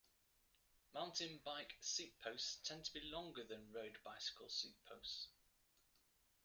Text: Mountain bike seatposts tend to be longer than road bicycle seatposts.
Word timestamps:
Mountain 0.95 1.39
bike 1.45 1.75
seatposts 1.79 2.63
tend 2.63 2.83
to 2.85 2.91
be 2.91 3.11
longer 3.11 3.43
than 3.43 3.71
road 3.71 3.99
bicycle 4.03 4.47
seatposts. 4.47 5.27